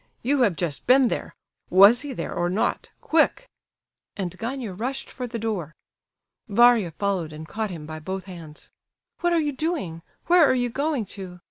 [0.23, 1.35] You have just been there.
[1.69, 3.47] Was he there or not, quick?"
[4.17, 5.75] And Gania rushed for the door.
[6.49, 8.71] Varia followed and caught him by both hands.
[9.19, 10.01] "What are you doing?
[10.25, 11.39] Where are you going to?